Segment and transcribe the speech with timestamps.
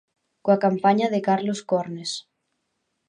[0.43, 2.11] Coa compaña de Carlos Cornes.